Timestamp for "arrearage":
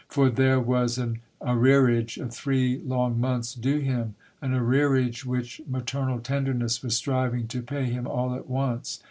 1.43-2.17, 4.51-5.25